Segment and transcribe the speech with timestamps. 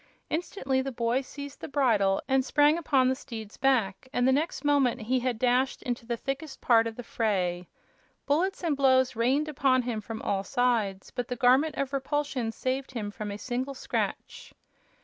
[0.31, 4.65] Instantly the boy seized the bridle and sprang upon the steed's back, and the next
[4.65, 7.67] moment he had dashed into the thickest part of the fray.
[8.25, 12.89] Bullets and blows rained upon him from all sides, but the Garment of Repulsion saved
[12.93, 14.55] him from a single scratch.